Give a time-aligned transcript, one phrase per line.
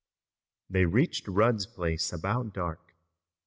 [0.67, 2.95] They reached Rudd's place about dark.